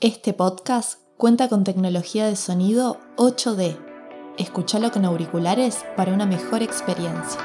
Este 0.00 0.34
podcast 0.34 0.98
cuenta 1.16 1.48
con 1.48 1.64
tecnología 1.64 2.26
de 2.26 2.36
sonido 2.36 3.00
8D. 3.16 3.78
Escúchalo 4.36 4.92
con 4.92 5.06
auriculares 5.06 5.86
para 5.96 6.12
una 6.12 6.26
mejor 6.26 6.62
experiencia. 6.62 7.40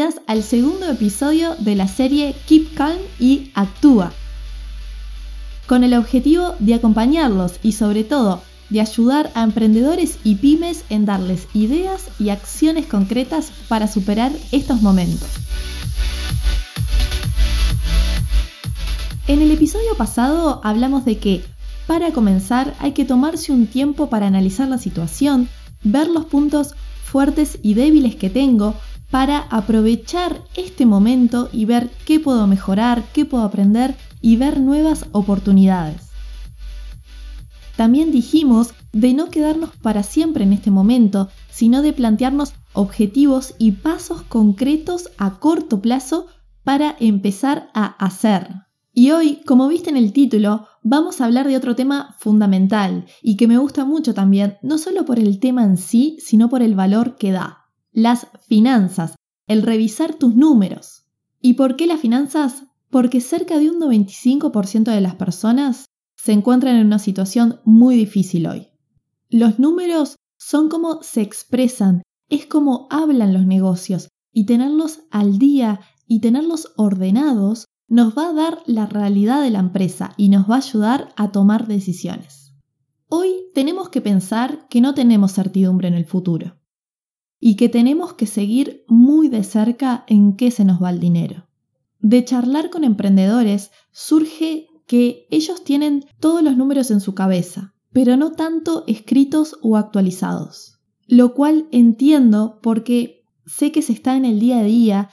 Al 0.00 0.44
segundo 0.44 0.88
episodio 0.88 1.56
de 1.58 1.74
la 1.74 1.88
serie 1.88 2.36
Keep 2.46 2.74
Calm 2.74 2.98
y 3.18 3.50
Actúa. 3.54 4.12
Con 5.66 5.82
el 5.82 5.94
objetivo 5.94 6.54
de 6.60 6.74
acompañarlos 6.74 7.54
y 7.64 7.72
sobre 7.72 8.04
todo 8.04 8.40
de 8.70 8.80
ayudar 8.80 9.32
a 9.34 9.42
emprendedores 9.42 10.18
y 10.22 10.36
pymes 10.36 10.84
en 10.88 11.04
darles 11.04 11.48
ideas 11.52 12.10
y 12.20 12.28
acciones 12.28 12.86
concretas 12.86 13.50
para 13.66 13.88
superar 13.88 14.30
estos 14.52 14.82
momentos. 14.82 15.28
En 19.26 19.42
el 19.42 19.50
episodio 19.50 19.96
pasado 19.96 20.60
hablamos 20.62 21.04
de 21.04 21.18
que 21.18 21.44
para 21.88 22.12
comenzar 22.12 22.76
hay 22.78 22.92
que 22.92 23.04
tomarse 23.04 23.50
un 23.50 23.66
tiempo 23.66 24.08
para 24.08 24.28
analizar 24.28 24.68
la 24.68 24.78
situación, 24.78 25.48
ver 25.82 26.06
los 26.06 26.26
puntos 26.26 26.74
fuertes 27.04 27.58
y 27.62 27.74
débiles 27.74 28.14
que 28.14 28.30
tengo 28.30 28.74
para 29.10 29.38
aprovechar 29.50 30.42
este 30.56 30.86
momento 30.86 31.48
y 31.52 31.64
ver 31.64 31.90
qué 32.04 32.20
puedo 32.20 32.46
mejorar, 32.46 33.04
qué 33.12 33.24
puedo 33.24 33.44
aprender 33.44 33.96
y 34.20 34.36
ver 34.36 34.60
nuevas 34.60 35.06
oportunidades. 35.12 36.08
También 37.76 38.10
dijimos 38.10 38.74
de 38.92 39.14
no 39.14 39.30
quedarnos 39.30 39.70
para 39.76 40.02
siempre 40.02 40.44
en 40.44 40.52
este 40.52 40.70
momento, 40.70 41.28
sino 41.48 41.80
de 41.82 41.92
plantearnos 41.92 42.54
objetivos 42.72 43.54
y 43.58 43.72
pasos 43.72 44.22
concretos 44.22 45.10
a 45.16 45.38
corto 45.38 45.80
plazo 45.80 46.26
para 46.64 46.96
empezar 46.98 47.70
a 47.74 47.86
hacer. 47.86 48.48
Y 48.92 49.12
hoy, 49.12 49.40
como 49.46 49.68
viste 49.68 49.90
en 49.90 49.96
el 49.96 50.12
título, 50.12 50.66
vamos 50.82 51.20
a 51.20 51.26
hablar 51.26 51.46
de 51.46 51.56
otro 51.56 51.76
tema 51.76 52.16
fundamental 52.18 53.06
y 53.22 53.36
que 53.36 53.46
me 53.46 53.58
gusta 53.58 53.84
mucho 53.84 54.12
también, 54.12 54.58
no 54.60 54.76
solo 54.76 55.04
por 55.04 55.20
el 55.20 55.38
tema 55.38 55.62
en 55.62 55.76
sí, 55.76 56.18
sino 56.20 56.48
por 56.48 56.62
el 56.62 56.74
valor 56.74 57.16
que 57.16 57.30
da. 57.30 57.67
Las 58.00 58.28
finanzas, 58.46 59.16
el 59.48 59.62
revisar 59.62 60.14
tus 60.14 60.36
números. 60.36 61.08
¿Y 61.40 61.54
por 61.54 61.74
qué 61.74 61.88
las 61.88 61.98
finanzas? 61.98 62.62
Porque 62.90 63.20
cerca 63.20 63.58
de 63.58 63.70
un 63.70 63.80
95% 63.80 64.84
de 64.84 65.00
las 65.00 65.16
personas 65.16 65.86
se 66.14 66.30
encuentran 66.30 66.76
en 66.76 66.86
una 66.86 67.00
situación 67.00 67.58
muy 67.64 67.96
difícil 67.96 68.46
hoy. 68.46 68.68
Los 69.30 69.58
números 69.58 70.14
son 70.38 70.68
como 70.68 71.02
se 71.02 71.22
expresan, 71.22 72.02
es 72.28 72.46
como 72.46 72.86
hablan 72.88 73.32
los 73.32 73.46
negocios 73.46 74.06
y 74.32 74.46
tenerlos 74.46 75.00
al 75.10 75.40
día 75.40 75.80
y 76.06 76.20
tenerlos 76.20 76.74
ordenados 76.76 77.64
nos 77.88 78.16
va 78.16 78.28
a 78.28 78.32
dar 78.32 78.62
la 78.66 78.86
realidad 78.86 79.42
de 79.42 79.50
la 79.50 79.58
empresa 79.58 80.14
y 80.16 80.28
nos 80.28 80.48
va 80.48 80.54
a 80.54 80.58
ayudar 80.58 81.12
a 81.16 81.32
tomar 81.32 81.66
decisiones. 81.66 82.54
Hoy 83.08 83.34
tenemos 83.54 83.88
que 83.88 84.00
pensar 84.00 84.68
que 84.68 84.80
no 84.80 84.94
tenemos 84.94 85.32
certidumbre 85.32 85.88
en 85.88 85.94
el 85.94 86.04
futuro 86.04 86.58
y 87.40 87.56
que 87.56 87.68
tenemos 87.68 88.14
que 88.14 88.26
seguir 88.26 88.84
muy 88.88 89.28
de 89.28 89.44
cerca 89.44 90.04
en 90.08 90.36
qué 90.36 90.50
se 90.50 90.64
nos 90.64 90.82
va 90.82 90.90
el 90.90 91.00
dinero. 91.00 91.48
De 92.00 92.24
charlar 92.24 92.70
con 92.70 92.84
emprendedores 92.84 93.70
surge 93.90 94.68
que 94.86 95.26
ellos 95.30 95.64
tienen 95.64 96.06
todos 96.20 96.42
los 96.42 96.56
números 96.56 96.90
en 96.90 97.00
su 97.00 97.14
cabeza, 97.14 97.74
pero 97.92 98.16
no 98.16 98.32
tanto 98.32 98.84
escritos 98.86 99.58
o 99.62 99.76
actualizados. 99.76 100.80
Lo 101.06 101.34
cual 101.34 101.68
entiendo 101.72 102.58
porque 102.62 103.24
sé 103.46 103.72
que 103.72 103.82
se 103.82 103.92
está 103.92 104.16
en 104.16 104.24
el 104.24 104.40
día 104.40 104.58
a 104.58 104.64
día 104.64 105.10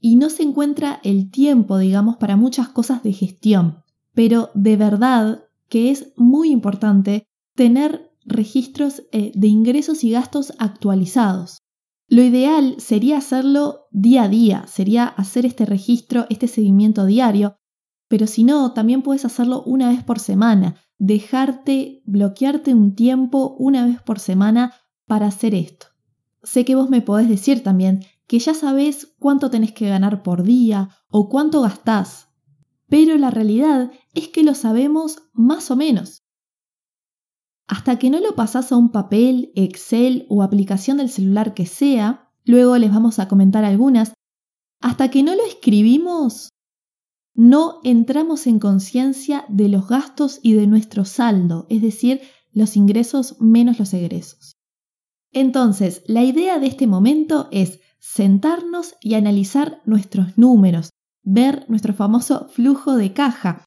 y 0.00 0.16
no 0.16 0.30
se 0.30 0.42
encuentra 0.42 1.00
el 1.02 1.30
tiempo, 1.30 1.78
digamos, 1.78 2.16
para 2.16 2.36
muchas 2.36 2.68
cosas 2.68 3.02
de 3.02 3.12
gestión. 3.12 3.82
Pero 4.14 4.50
de 4.54 4.76
verdad 4.76 5.44
que 5.68 5.90
es 5.90 6.12
muy 6.16 6.50
importante 6.50 7.26
tener 7.54 8.12
registros 8.24 9.02
eh, 9.12 9.32
de 9.34 9.46
ingresos 9.48 10.04
y 10.04 10.10
gastos 10.10 10.52
actualizados. 10.58 11.58
Lo 12.10 12.22
ideal 12.22 12.76
sería 12.78 13.18
hacerlo 13.18 13.86
día 13.90 14.22
a 14.22 14.28
día, 14.28 14.66
sería 14.66 15.04
hacer 15.04 15.44
este 15.44 15.66
registro, 15.66 16.24
este 16.30 16.48
seguimiento 16.48 17.04
diario, 17.04 17.58
pero 18.08 18.26
si 18.26 18.44
no, 18.44 18.72
también 18.72 19.02
puedes 19.02 19.26
hacerlo 19.26 19.62
una 19.64 19.90
vez 19.90 20.02
por 20.02 20.18
semana, 20.18 20.76
dejarte, 20.98 22.02
bloquearte 22.06 22.72
un 22.72 22.94
tiempo 22.94 23.54
una 23.58 23.84
vez 23.84 24.00
por 24.00 24.20
semana 24.20 24.72
para 25.06 25.26
hacer 25.26 25.54
esto. 25.54 25.88
Sé 26.42 26.64
que 26.64 26.74
vos 26.74 26.88
me 26.88 27.02
podés 27.02 27.28
decir 27.28 27.62
también 27.62 28.02
que 28.26 28.38
ya 28.38 28.54
sabés 28.54 29.14
cuánto 29.18 29.50
tenés 29.50 29.72
que 29.72 29.90
ganar 29.90 30.22
por 30.22 30.44
día 30.44 30.88
o 31.10 31.28
cuánto 31.28 31.60
gastás, 31.60 32.28
pero 32.88 33.18
la 33.18 33.30
realidad 33.30 33.90
es 34.14 34.28
que 34.28 34.44
lo 34.44 34.54
sabemos 34.54 35.24
más 35.34 35.70
o 35.70 35.76
menos. 35.76 36.17
Hasta 37.68 37.98
que 37.98 38.08
no 38.08 38.18
lo 38.20 38.34
pasás 38.34 38.72
a 38.72 38.76
un 38.76 38.90
papel, 38.90 39.52
Excel 39.54 40.26
o 40.30 40.42
aplicación 40.42 40.96
del 40.96 41.10
celular 41.10 41.52
que 41.52 41.66
sea, 41.66 42.30
luego 42.44 42.78
les 42.78 42.90
vamos 42.90 43.18
a 43.18 43.28
comentar 43.28 43.64
algunas, 43.64 44.14
hasta 44.80 45.10
que 45.10 45.22
no 45.22 45.36
lo 45.36 45.44
escribimos, 45.44 46.48
no 47.34 47.80
entramos 47.84 48.46
en 48.46 48.58
conciencia 48.58 49.44
de 49.48 49.68
los 49.68 49.86
gastos 49.86 50.40
y 50.42 50.54
de 50.54 50.66
nuestro 50.66 51.04
saldo, 51.04 51.66
es 51.68 51.82
decir, 51.82 52.22
los 52.52 52.74
ingresos 52.74 53.40
menos 53.40 53.78
los 53.78 53.92
egresos. 53.92 54.52
Entonces, 55.30 56.02
la 56.06 56.24
idea 56.24 56.58
de 56.58 56.68
este 56.68 56.86
momento 56.86 57.48
es 57.52 57.80
sentarnos 57.98 58.96
y 59.02 59.14
analizar 59.14 59.82
nuestros 59.84 60.38
números, 60.38 60.90
ver 61.22 61.66
nuestro 61.68 61.92
famoso 61.92 62.48
flujo 62.48 62.96
de 62.96 63.12
caja, 63.12 63.64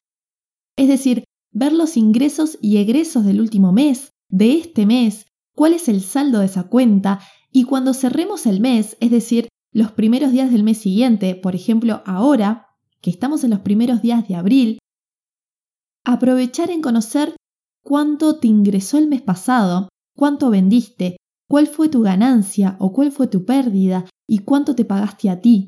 es 0.76 0.88
decir, 0.88 1.24
ver 1.52 1.72
los 1.72 1.96
ingresos 1.96 2.58
y 2.60 2.78
egresos 2.78 3.24
del 3.24 3.40
último 3.40 3.72
mes, 3.72 4.12
de 4.28 4.56
este 4.56 4.86
mes, 4.86 5.26
cuál 5.54 5.74
es 5.74 5.88
el 5.88 6.00
saldo 6.00 6.40
de 6.40 6.46
esa 6.46 6.64
cuenta 6.64 7.20
y 7.50 7.64
cuando 7.64 7.94
cerremos 7.94 8.46
el 8.46 8.60
mes, 8.60 8.96
es 9.00 9.10
decir, 9.10 9.48
los 9.72 9.92
primeros 9.92 10.32
días 10.32 10.50
del 10.50 10.64
mes 10.64 10.78
siguiente, 10.78 11.34
por 11.34 11.54
ejemplo 11.54 12.02
ahora, 12.06 12.66
que 13.00 13.10
estamos 13.10 13.44
en 13.44 13.50
los 13.50 13.60
primeros 13.60 14.00
días 14.02 14.26
de 14.28 14.34
abril, 14.34 14.78
aprovechar 16.04 16.70
en 16.70 16.80
conocer 16.80 17.36
cuánto 17.82 18.38
te 18.38 18.48
ingresó 18.48 18.98
el 18.98 19.08
mes 19.08 19.22
pasado, 19.22 19.88
cuánto 20.16 20.50
vendiste, 20.50 21.16
cuál 21.48 21.66
fue 21.66 21.88
tu 21.88 22.02
ganancia 22.02 22.76
o 22.80 22.92
cuál 22.92 23.12
fue 23.12 23.26
tu 23.26 23.44
pérdida 23.44 24.06
y 24.26 24.38
cuánto 24.38 24.74
te 24.74 24.84
pagaste 24.84 25.28
a 25.30 25.40
ti. 25.40 25.66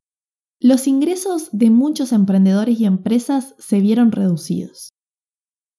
Los 0.61 0.87
ingresos 0.87 1.51
de 1.53 1.69
muchos 1.71 2.12
emprendedores 2.12 2.81
y 2.81 2.87
empresas 2.87 3.55
se 3.59 3.81
vieron 3.81 4.12
reducidos. 4.12 4.94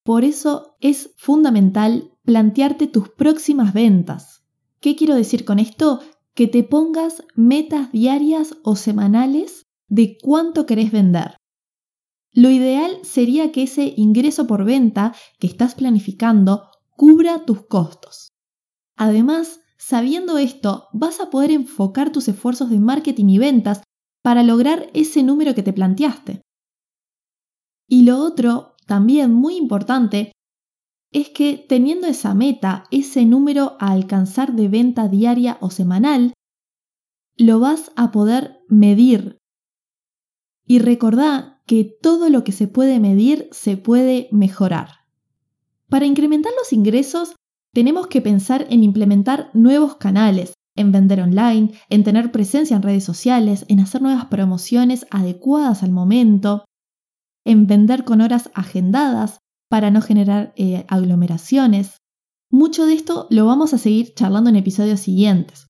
Por 0.05 0.23
eso 0.23 0.77
es 0.79 1.11
fundamental 1.17 2.13
plantearte 2.23 2.87
tus 2.87 3.09
próximas 3.09 3.73
ventas. 3.73 4.45
¿Qué 4.79 4.95
quiero 4.95 5.15
decir 5.15 5.43
con 5.43 5.59
esto? 5.59 5.99
Que 6.33 6.47
te 6.47 6.63
pongas 6.63 7.23
metas 7.35 7.91
diarias 7.91 8.55
o 8.63 8.77
semanales 8.77 9.63
de 9.89 10.17
cuánto 10.21 10.65
querés 10.65 10.93
vender. 10.93 11.35
Lo 12.31 12.49
ideal 12.49 12.99
sería 13.03 13.51
que 13.51 13.63
ese 13.63 13.93
ingreso 13.97 14.47
por 14.47 14.63
venta 14.63 15.13
que 15.39 15.47
estás 15.47 15.75
planificando 15.75 16.69
cubra 16.91 17.43
tus 17.43 17.65
costos. 17.65 18.29
Además, 18.95 19.59
Sabiendo 19.87 20.39
esto, 20.39 20.87
vas 20.93 21.19
a 21.19 21.29
poder 21.29 21.51
enfocar 21.51 22.11
tus 22.11 22.27
esfuerzos 22.27 22.71
de 22.71 22.79
marketing 22.79 23.25
y 23.27 23.37
ventas 23.37 23.83
para 24.23 24.41
lograr 24.41 24.89
ese 24.95 25.21
número 25.21 25.53
que 25.53 25.61
te 25.61 25.73
planteaste. 25.73 26.41
Y 27.87 28.01
lo 28.01 28.17
otro, 28.17 28.74
también 28.85 29.33
muy 29.33 29.57
importante, 29.57 30.31
es 31.11 31.29
que 31.29 31.65
teniendo 31.69 32.07
esa 32.07 32.33
meta, 32.33 32.83
ese 32.91 33.25
número 33.25 33.77
a 33.79 33.91
alcanzar 33.91 34.53
de 34.53 34.67
venta 34.67 35.07
diaria 35.07 35.57
o 35.61 35.69
semanal, 35.69 36.33
lo 37.37 37.59
vas 37.59 37.91
a 37.95 38.11
poder 38.11 38.59
medir. 38.67 39.37
Y 40.65 40.79
recordá 40.79 41.61
que 41.65 41.97
todo 42.01 42.29
lo 42.29 42.43
que 42.43 42.51
se 42.51 42.67
puede 42.67 42.99
medir 42.99 43.47
se 43.51 43.77
puede 43.77 44.27
mejorar. 44.31 45.05
Para 45.89 46.05
incrementar 46.05 46.51
los 46.57 46.73
ingresos, 46.73 47.35
tenemos 47.73 48.07
que 48.07 48.21
pensar 48.21 48.67
en 48.69 48.83
implementar 48.83 49.51
nuevos 49.53 49.95
canales, 49.95 50.53
en 50.75 50.91
vender 50.91 51.21
online, 51.21 51.73
en 51.89 52.03
tener 52.03 52.31
presencia 52.31 52.75
en 52.75 52.83
redes 52.83 53.03
sociales, 53.03 53.65
en 53.67 53.79
hacer 53.79 54.01
nuevas 54.01 54.25
promociones 54.25 55.05
adecuadas 55.11 55.83
al 55.83 55.91
momento, 55.91 56.65
en 57.45 57.67
vender 57.67 58.03
con 58.03 58.21
horas 58.21 58.49
agendadas 58.53 59.39
para 59.69 59.91
no 59.91 60.01
generar 60.01 60.53
eh, 60.57 60.85
aglomeraciones. 60.87 61.97
Mucho 62.51 62.85
de 62.85 62.93
esto 62.93 63.27
lo 63.29 63.45
vamos 63.45 63.73
a 63.73 63.77
seguir 63.77 64.13
charlando 64.13 64.49
en 64.49 64.55
episodios 64.55 64.99
siguientes. 64.99 65.67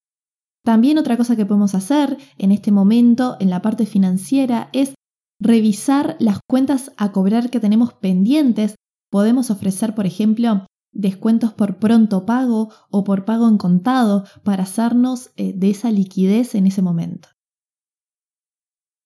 También 0.63 0.97
otra 0.97 1.17
cosa 1.17 1.35
que 1.35 1.45
podemos 1.45 1.75
hacer 1.75 2.17
en 2.37 2.51
este 2.51 2.71
momento 2.71 3.37
en 3.39 3.49
la 3.49 3.61
parte 3.61 3.85
financiera 3.85 4.69
es 4.73 4.95
revisar 5.39 6.15
las 6.19 6.39
cuentas 6.47 6.91
a 6.97 7.11
cobrar 7.11 7.49
que 7.49 7.59
tenemos 7.59 7.93
pendientes. 7.93 8.75
Podemos 9.11 9.51
ofrecer, 9.51 9.93
por 9.93 10.05
ejemplo, 10.05 10.65
descuentos 10.91 11.53
por 11.53 11.77
pronto 11.77 12.25
pago 12.25 12.69
o 12.89 13.03
por 13.03 13.25
pago 13.25 13.47
en 13.47 13.57
contado 13.57 14.23
para 14.43 14.63
hacernos 14.63 15.31
eh, 15.35 15.53
de 15.53 15.69
esa 15.69 15.91
liquidez 15.91 16.55
en 16.55 16.65
ese 16.65 16.81
momento. 16.81 17.29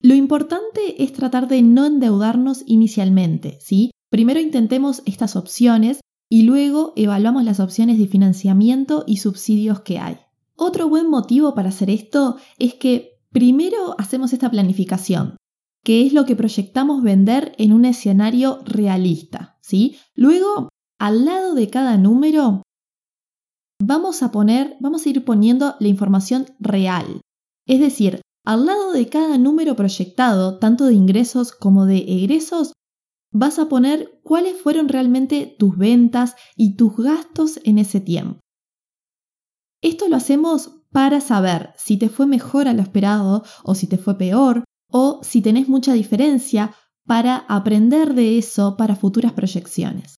Lo 0.01 0.15
importante 0.15 1.03
es 1.03 1.11
tratar 1.11 1.47
de 1.47 1.61
no 1.61 1.85
endeudarnos 1.85 2.63
inicialmente, 2.65 3.57
¿sí? 3.59 3.91
Primero 4.09 4.39
intentemos 4.39 5.01
estas 5.05 5.35
opciones 5.35 5.99
y 6.29 6.43
luego 6.43 6.93
evaluamos 6.95 7.43
las 7.43 7.59
opciones 7.59 7.99
de 7.99 8.07
financiamiento 8.07 9.03
y 9.05 9.17
subsidios 9.17 9.81
que 9.81 9.99
hay. 9.99 10.17
Otro 10.55 10.87
buen 10.87 11.09
motivo 11.09 11.53
para 11.53 11.69
hacer 11.69 11.89
esto 11.89 12.37
es 12.57 12.75
que 12.75 13.19
primero 13.31 13.95
hacemos 13.97 14.31
esta 14.31 14.49
planificación, 14.49 15.35
que 15.83 16.05
es 16.05 16.13
lo 16.13 16.25
que 16.25 16.35
proyectamos 16.35 17.03
vender 17.03 17.53
en 17.57 17.73
un 17.73 17.85
escenario 17.85 18.61
realista, 18.65 19.57
¿sí? 19.61 19.97
Luego 20.15 20.69
al 20.97 21.25
lado 21.25 21.55
de 21.55 21.69
cada 21.69 21.97
número 21.97 22.63
vamos 23.81 24.23
a 24.23 24.31
poner, 24.31 24.77
vamos 24.79 25.05
a 25.05 25.09
ir 25.09 25.25
poniendo 25.25 25.75
la 25.79 25.87
información 25.87 26.45
real. 26.59 27.21
Es 27.67 27.79
decir, 27.79 28.21
al 28.45 28.65
lado 28.65 28.91
de 28.91 29.07
cada 29.09 29.37
número 29.37 29.75
proyectado, 29.75 30.59
tanto 30.59 30.85
de 30.85 30.93
ingresos 30.93 31.51
como 31.51 31.85
de 31.85 31.97
egresos, 31.97 32.73
vas 33.31 33.59
a 33.59 33.69
poner 33.69 34.19
cuáles 34.23 34.59
fueron 34.59 34.89
realmente 34.89 35.55
tus 35.59 35.77
ventas 35.77 36.35
y 36.55 36.75
tus 36.75 36.97
gastos 36.97 37.59
en 37.63 37.77
ese 37.77 37.99
tiempo. 37.99 38.39
Esto 39.81 40.07
lo 40.07 40.15
hacemos 40.15 40.81
para 40.91 41.21
saber 41.21 41.73
si 41.77 41.97
te 41.97 42.09
fue 42.09 42.25
mejor 42.25 42.67
a 42.67 42.73
lo 42.73 42.81
esperado 42.81 43.43
o 43.63 43.75
si 43.75 43.87
te 43.87 43.97
fue 43.97 44.17
peor 44.17 44.63
o 44.91 45.21
si 45.23 45.41
tenés 45.41 45.69
mucha 45.69 45.93
diferencia 45.93 46.73
para 47.05 47.37
aprender 47.47 48.13
de 48.13 48.37
eso 48.37 48.75
para 48.77 48.95
futuras 48.95 49.33
proyecciones. 49.33 50.15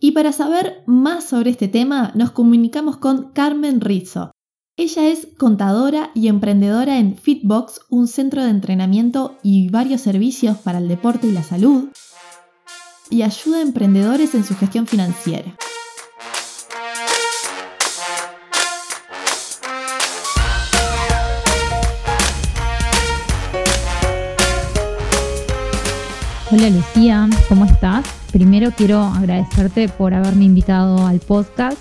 Y 0.00 0.12
para 0.12 0.32
saber 0.32 0.84
más 0.86 1.24
sobre 1.24 1.50
este 1.50 1.66
tema, 1.66 2.12
nos 2.14 2.30
comunicamos 2.30 2.98
con 2.98 3.32
Carmen 3.32 3.80
Rizzo. 3.80 4.30
Ella 4.80 5.08
es 5.08 5.26
contadora 5.36 6.12
y 6.14 6.28
emprendedora 6.28 6.98
en 6.98 7.16
Fitbox, 7.16 7.80
un 7.88 8.06
centro 8.06 8.44
de 8.44 8.50
entrenamiento 8.50 9.36
y 9.42 9.68
varios 9.70 10.02
servicios 10.02 10.56
para 10.58 10.78
el 10.78 10.86
deporte 10.86 11.26
y 11.26 11.32
la 11.32 11.42
salud, 11.42 11.88
y 13.10 13.22
ayuda 13.22 13.58
a 13.58 13.62
emprendedores 13.62 14.36
en 14.36 14.44
su 14.44 14.54
gestión 14.54 14.86
financiera. 14.86 15.56
Hola 26.52 26.70
Lucía, 26.70 27.28
¿cómo 27.48 27.64
estás? 27.64 28.06
Primero 28.30 28.70
quiero 28.76 29.00
agradecerte 29.00 29.88
por 29.88 30.14
haberme 30.14 30.44
invitado 30.44 31.04
al 31.04 31.18
podcast, 31.18 31.78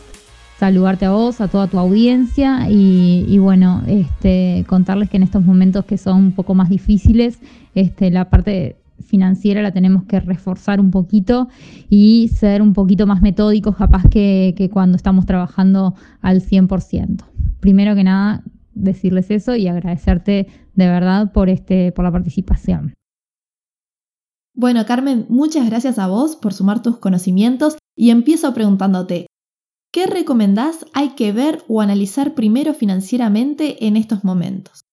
saludarte 0.59 1.05
a 1.05 1.11
vos, 1.11 1.39
a 1.41 1.47
toda 1.47 1.67
tu 1.67 1.77
audiencia 1.77 2.67
y, 2.69 3.37
bueno, 3.37 3.83
este, 3.87 4.65
contarles 4.67 5.09
que 5.09 5.17
en 5.17 5.23
estos 5.23 5.43
momentos 5.43 5.85
que 5.85 5.97
son 5.97 6.17
un 6.17 6.31
poco 6.31 6.55
más 6.55 6.69
difíciles, 6.69 7.39
este, 7.75 8.09
la 8.09 8.29
parte 8.29 8.77
financiera 8.99 9.61
la 9.61 9.71
tenemos 9.71 10.03
que 10.05 10.19
reforzar 10.19 10.79
un 10.79 10.89
poquito 10.89 11.47
y 11.89 12.29
ser 12.29 12.61
un 12.61 12.73
poquito 12.73 13.05
más 13.05 13.21
metódicos 13.21 13.75
capaz 13.75 14.03
que, 14.09 14.55
que 14.57 14.69
cuando 14.69 14.97
estamos 14.97 15.25
trabajando 15.25 15.93
al 16.21 16.41
100%. 16.41 17.23
Primero 17.59 17.93
que 17.95 18.03
nada, 18.03 18.43
decirles 18.73 19.29
eso 19.31 19.55
y 19.55 19.67
agradecerte 19.67 20.47
de 20.73 20.87
verdad 20.87 21.31
por, 21.31 21.49
este, 21.49 21.91
por 21.91 22.05
la 22.05 22.11
participación. 22.11 22.93
Bueno, 24.55 24.85
Carmen, 24.87 25.27
muchas 25.29 25.67
gracias 25.67 25.99
a 25.99 26.07
vos 26.07 26.35
por 26.35 26.53
sumar 26.53 26.81
tus 26.81 26.97
conocimientos 26.97 27.77
y 27.95 28.09
empiezo 28.09 28.53
preguntándote, 28.55 29.27
¿qué 29.97 30.05
recomendás 30.05 30.85
hay 30.93 31.15
que 31.15 31.31
ver 31.31 31.63
o 31.67 31.81
analizar 31.81 32.35
primero 32.35 32.75
financieramente 32.75 33.87
en 33.87 33.97
estos 33.97 34.23
momentos? 34.23 34.85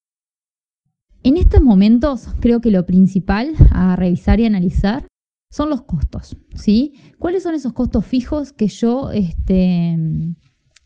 En 1.22 1.36
estos 1.36 1.60
momentos 1.60 2.28
creo 2.40 2.62
que 2.62 2.70
lo 2.70 2.86
principal 2.86 3.52
a 3.70 3.96
revisar 3.96 4.40
y 4.40 4.46
analizar 4.46 5.06
son 5.50 5.68
los 5.68 5.82
costos, 5.82 6.38
¿sí? 6.54 6.94
¿Cuáles 7.18 7.42
son 7.42 7.54
esos 7.54 7.74
costos 7.74 8.06
fijos 8.06 8.54
que 8.54 8.68
yo, 8.68 9.10
este, 9.10 9.98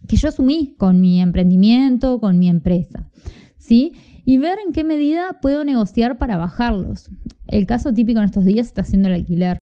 que 0.08 0.16
yo 0.16 0.30
asumí 0.30 0.74
con 0.76 1.00
mi 1.00 1.20
emprendimiento, 1.20 2.18
con 2.18 2.40
mi 2.40 2.48
empresa, 2.48 3.08
¿sí? 3.56 3.92
y 4.24 4.38
ver 4.38 4.58
en 4.66 4.72
qué 4.72 4.82
medida 4.82 5.38
puedo 5.40 5.62
negociar 5.62 6.18
para 6.18 6.36
bajarlos. 6.36 7.08
El 7.46 7.66
caso 7.66 7.94
típico 7.94 8.18
en 8.18 8.24
estos 8.26 8.44
días 8.44 8.66
está 8.66 8.82
siendo 8.82 9.06
el 9.08 9.14
alquiler. 9.14 9.58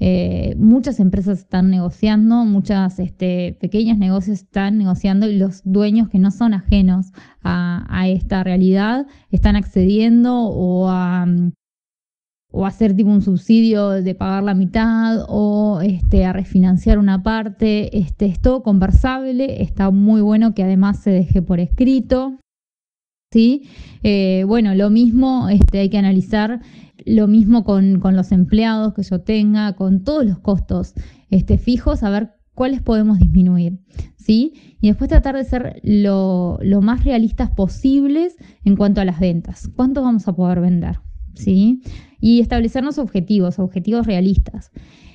Eh, 0.00 0.54
muchas 0.58 1.00
empresas 1.00 1.40
están 1.40 1.70
negociando, 1.70 2.44
muchas 2.44 2.98
este, 3.00 3.56
pequeños 3.60 3.98
negocios 3.98 4.40
están 4.40 4.78
negociando 4.78 5.28
y 5.28 5.36
los 5.36 5.62
dueños 5.64 6.08
que 6.08 6.18
no 6.18 6.30
son 6.30 6.54
ajenos 6.54 7.12
a, 7.42 8.06
esta 8.08 8.44
realidad 8.44 9.06
están 9.30 9.56
accediendo 9.56 10.42
o 10.44 10.88
a, 10.88 11.26
hacer 12.64 12.94
tipo 12.94 13.10
un 13.10 13.22
subsidio 13.22 13.90
de 13.90 14.14
pagar 14.14 14.42
la 14.42 14.54
mitad 14.54 15.24
o 15.28 15.80
este, 15.82 16.24
a 16.24 16.32
refinanciar 16.32 16.98
una 16.98 17.22
parte. 17.22 17.96
Este, 17.98 18.26
es 18.26 18.40
todo 18.40 18.62
conversable, 18.62 19.62
está 19.62 19.90
muy 19.90 20.20
bueno 20.22 20.54
que 20.54 20.62
además 20.62 21.00
se 21.00 21.10
deje 21.10 21.42
por 21.42 21.60
escrito. 21.60 22.38
¿sí? 23.30 23.68
Eh, 24.02 24.44
bueno, 24.46 24.74
lo 24.74 24.90
mismo 24.90 25.48
este, 25.48 25.80
hay 25.80 25.90
que 25.90 25.98
analizar, 25.98 26.60
lo 27.04 27.26
mismo 27.26 27.64
con, 27.64 28.00
los 28.00 28.32
empleados 28.32 28.94
que 28.94 29.02
yo 29.02 29.20
tenga, 29.20 29.74
con 29.74 30.04
todos 30.04 30.24
los 30.24 30.38
costos 30.38 30.94
este, 31.30 31.58
fijos, 31.58 32.02
a 32.02 32.10
ver 32.10 32.32
cuáles 32.54 32.82
podemos 32.82 33.18
disminuir, 33.18 33.78
¿sí? 34.16 34.76
Y 34.80 34.88
después 34.88 35.08
tratar 35.08 35.36
de 35.36 35.44
ser 35.44 35.80
lo, 35.84 36.58
más 36.82 37.04
realistas 37.04 37.50
posibles 37.50 38.36
en 38.64 38.76
cuanto 38.76 39.00
a 39.00 39.04
las 39.04 39.20
ventas. 39.20 39.70
¿Cuánto 39.74 40.02
vamos 40.02 40.26
a 40.28 40.34
poder 40.34 40.60
vender? 40.60 40.98
¿Sí? 41.34 41.82
Y 42.20 42.40
establecernos 42.40 42.98
objetivos, 42.98 43.58
objetivos 43.58 44.06
realistas. 44.06 44.72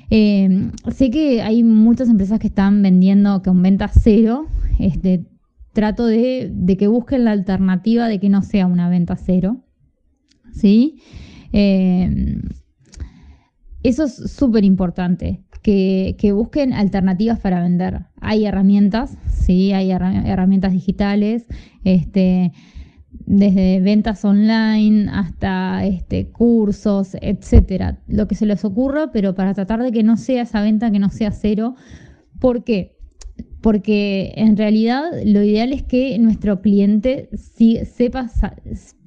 Eh, 0.10 0.70
sé 0.94 1.10
que 1.10 1.42
hay 1.42 1.64
muchas 1.64 2.10
empresas 2.10 2.40
que 2.40 2.48
están 2.48 2.82
vendiendo 2.82 3.42
con 3.42 3.62
venta 3.62 3.90
cero, 3.90 4.48
este, 4.80 5.26
trato 5.74 6.06
de, 6.06 6.76
que 6.78 6.88
busquen 6.88 7.26
la 7.26 7.32
alternativa 7.32 8.08
de 8.08 8.20
que 8.20 8.30
no 8.30 8.42
sea 8.42 8.68
una 8.68 8.90
venta 8.90 9.16
cero. 9.16 9.58
¿Sí? 10.54 11.00
Eh, 11.54 12.42
eso 13.84 14.06
es 14.06 14.16
súper 14.32 14.64
importante, 14.64 15.44
que, 15.62 16.32
busquen 16.34 16.74
alternativas 16.74 17.40
para 17.40 17.62
vender. 17.62 18.06
Hay 18.22 18.46
herramientas, 18.46 19.18
sí, 19.30 19.74
hay 19.74 19.92
herramientas 19.92 20.72
digitales, 20.72 21.46
este, 21.84 22.54
desde 23.26 23.82
ventas 23.82 24.24
online 24.26 25.10
hasta 25.12 25.86
este, 25.86 26.30
cursos, 26.30 27.16
etcétera, 27.22 28.00
lo 28.08 28.28
que 28.28 28.36
se 28.36 28.46
les 28.46 28.64
ocurra, 28.66 29.12
pero 29.12 29.36
para 29.36 29.54
tratar 29.54 29.84
de 29.84 29.92
que 29.92 30.04
no 30.04 30.18
sea 30.18 30.44
esa 30.44 30.62
venta, 30.62 30.92
que 30.92 31.00
no 31.00 31.10
sea 31.10 31.32
cero. 31.32 31.76
¿Por 32.40 32.64
qué? 32.64 32.94
porque 33.64 34.34
en 34.36 34.58
realidad 34.58 35.04
lo 35.24 35.42
ideal 35.42 35.72
es 35.72 35.84
que 35.84 36.20
nuestro 36.20 36.62
cliente 36.62 37.30
sepa, 37.86 38.30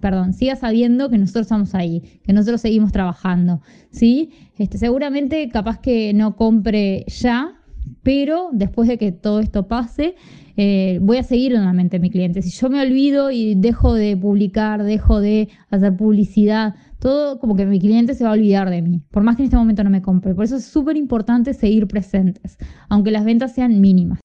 perdón, 0.06 0.34
siga 0.34 0.54
sabiendo 0.54 1.10
que 1.10 1.18
nosotros 1.18 1.46
estamos 1.46 1.74
ahí, 1.74 2.20
que 2.22 2.32
nosotros 2.32 2.60
seguimos 2.60 2.92
trabajando, 2.92 3.60
¿sí? 3.90 4.30
Este, 4.56 4.78
seguramente 4.78 5.48
capaz 5.48 5.80
que 5.80 6.14
no 6.14 6.36
compre 6.36 7.04
ya, 7.08 7.56
pero 8.04 8.50
después 8.52 8.88
de 8.88 8.98
que 8.98 9.10
todo 9.10 9.40
esto 9.40 9.66
pase, 9.66 10.14
eh, 10.56 11.00
voy 11.02 11.16
a 11.16 11.24
seguir 11.24 11.54
nuevamente 11.54 11.96
a 11.96 11.98
mi 11.98 12.08
cliente. 12.08 12.40
Si 12.40 12.50
yo 12.50 12.70
me 12.70 12.80
olvido 12.80 13.32
y 13.32 13.56
dejo 13.56 13.94
de 13.94 14.16
publicar, 14.16 14.84
dejo 14.84 15.20
de 15.20 15.48
hacer 15.70 15.96
publicidad, 15.96 16.76
todo 17.00 17.40
como 17.40 17.56
que 17.56 17.66
mi 17.66 17.80
cliente 17.80 18.14
se 18.14 18.22
va 18.22 18.30
a 18.30 18.34
olvidar 18.34 18.70
de 18.70 18.82
mí, 18.82 19.02
por 19.10 19.24
más 19.24 19.34
que 19.34 19.42
en 19.42 19.46
este 19.46 19.56
momento 19.56 19.82
no 19.82 19.90
me 19.90 20.02
compre. 20.02 20.36
Por 20.36 20.44
eso 20.44 20.54
es 20.54 20.66
súper 20.66 20.96
importante 20.96 21.52
seguir 21.52 21.88
presentes, 21.88 22.58
aunque 22.88 23.10
las 23.10 23.24
ventas 23.24 23.52
sean 23.56 23.80
mínimas. 23.80 24.20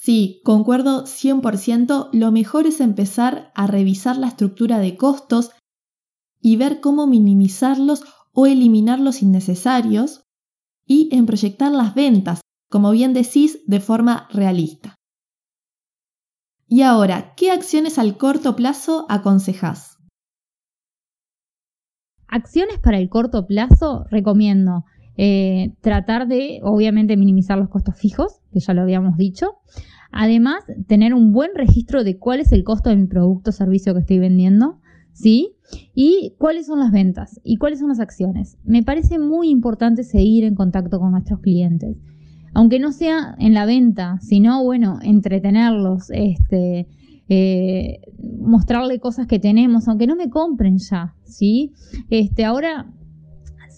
Sí, 0.00 0.40
concuerdo 0.44 1.04
100%, 1.04 2.08
lo 2.14 2.32
mejor 2.32 2.66
es 2.66 2.80
empezar 2.80 3.52
a 3.54 3.66
revisar 3.66 4.16
la 4.16 4.28
estructura 4.28 4.78
de 4.78 4.96
costos 4.96 5.50
y 6.40 6.56
ver 6.56 6.80
cómo 6.80 7.06
minimizarlos 7.06 8.04
o 8.32 8.46
eliminar 8.46 8.98
los 8.98 9.20
innecesarios 9.20 10.22
y 10.86 11.14
en 11.14 11.26
proyectar 11.26 11.70
las 11.70 11.94
ventas, 11.94 12.40
como 12.70 12.92
bien 12.92 13.12
decís, 13.12 13.58
de 13.66 13.80
forma 13.80 14.26
realista. 14.32 14.94
Y 16.66 16.80
ahora, 16.80 17.34
¿qué 17.36 17.50
acciones 17.50 17.98
al 17.98 18.16
corto 18.16 18.56
plazo 18.56 19.04
aconsejas? 19.10 19.98
Acciones 22.26 22.78
para 22.78 22.96
el 22.96 23.10
corto 23.10 23.46
plazo 23.46 24.06
recomiendo 24.08 24.86
eh, 25.16 25.74
tratar 25.80 26.28
de, 26.28 26.60
obviamente, 26.62 27.16
minimizar 27.16 27.58
los 27.58 27.68
costos 27.68 27.96
fijos, 27.96 28.40
que 28.52 28.60
ya 28.60 28.74
lo 28.74 28.82
habíamos 28.82 29.16
dicho. 29.16 29.56
Además, 30.12 30.64
tener 30.86 31.14
un 31.14 31.32
buen 31.32 31.50
registro 31.54 32.04
de 32.04 32.18
cuál 32.18 32.40
es 32.40 32.52
el 32.52 32.64
costo 32.64 32.90
de 32.90 32.96
mi 32.96 33.06
producto 33.06 33.50
o 33.50 33.52
servicio 33.52 33.94
que 33.94 34.00
estoy 34.00 34.18
vendiendo, 34.18 34.80
¿sí? 35.12 35.52
Y 35.94 36.34
cuáles 36.38 36.66
son 36.66 36.80
las 36.80 36.90
ventas 36.90 37.40
y 37.44 37.56
cuáles 37.56 37.78
son 37.78 37.88
las 37.88 38.00
acciones. 38.00 38.58
Me 38.64 38.82
parece 38.82 39.18
muy 39.18 39.50
importante 39.50 40.02
seguir 40.02 40.44
en 40.44 40.54
contacto 40.54 40.98
con 40.98 41.12
nuestros 41.12 41.40
clientes. 41.40 41.96
Aunque 42.52 42.80
no 42.80 42.90
sea 42.90 43.36
en 43.38 43.54
la 43.54 43.64
venta, 43.66 44.18
sino, 44.20 44.64
bueno, 44.64 44.98
entretenerlos, 45.02 46.10
este, 46.10 46.88
eh, 47.28 48.00
mostrarle 48.40 48.98
cosas 48.98 49.28
que 49.28 49.38
tenemos, 49.38 49.86
aunque 49.86 50.08
no 50.08 50.16
me 50.16 50.30
compren 50.30 50.78
ya, 50.78 51.14
¿sí? 51.22 51.72
Este, 52.08 52.44
ahora 52.44 52.92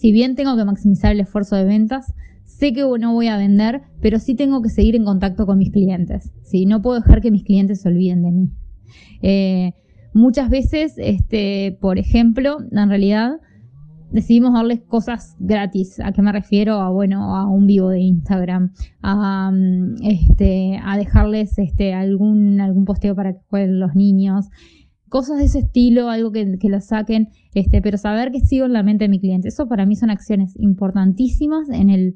si 0.03 0.11
bien 0.11 0.35
tengo 0.35 0.57
que 0.57 0.65
maximizar 0.65 1.13
el 1.13 1.21
esfuerzo 1.21 1.55
de 1.55 1.63
ventas, 1.63 2.13
sé 2.43 2.73
que 2.73 2.81
no 2.81 3.13
voy 3.13 3.27
a 3.27 3.37
vender, 3.37 3.83
pero 4.01 4.19
sí 4.19 4.35
tengo 4.35 4.61
que 4.61 4.67
seguir 4.67 4.97
en 4.97 5.05
contacto 5.05 5.45
con 5.45 5.57
mis 5.57 5.71
clientes. 5.71 6.29
No 6.67 6.81
puedo 6.81 6.99
dejar 6.99 7.21
que 7.21 7.31
mis 7.31 7.45
clientes 7.45 7.79
se 7.79 7.87
olviden 7.87 8.21
de 8.21 8.31
mí. 8.33 8.49
Eh, 9.21 9.71
muchas 10.13 10.49
veces, 10.49 10.95
este, 10.97 11.77
por 11.79 11.99
ejemplo, 11.99 12.57
en 12.69 12.89
realidad 12.89 13.39
decidimos 14.11 14.51
darles 14.51 14.81
cosas 14.81 15.37
gratis. 15.39 16.01
¿A 16.01 16.11
qué 16.11 16.21
me 16.21 16.33
refiero? 16.33 16.81
A 16.81 16.89
bueno, 16.89 17.37
a 17.37 17.47
un 17.47 17.65
vivo 17.65 17.87
de 17.87 18.01
Instagram, 18.01 18.73
a, 19.01 19.51
mm, 19.51 20.03
este, 20.03 20.81
dejarles 20.97 21.57
este, 21.59 21.93
algún, 21.93 22.59
algún 22.59 22.83
posteo 22.83 23.15
para 23.15 23.31
que 23.31 23.39
jueguen 23.49 23.79
los 23.79 23.95
niños 23.95 24.49
cosas 25.13 25.37
de 25.37 25.45
ese 25.45 25.59
estilo, 25.59 26.09
algo 26.09 26.31
que, 26.31 26.57
que 26.57 26.69
lo 26.69 26.81
saquen, 26.81 27.29
este, 27.53 27.83
pero 27.83 27.99
saber 27.99 28.31
que 28.31 28.39
sigo 28.39 28.65
en 28.65 28.73
la 28.73 28.81
mente 28.81 29.03
de 29.03 29.09
mi 29.09 29.19
cliente. 29.19 29.49
Eso 29.49 29.67
para 29.67 29.85
mí 29.85 29.95
son 29.95 30.09
acciones 30.09 30.55
importantísimas 30.57 31.69
en 31.69 31.91
el 31.91 32.15